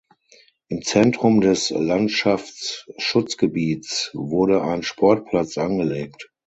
[0.69, 6.31] Im Zentrum des Landschaftsschutzgebiets wurde ein Sportplatz angelegt.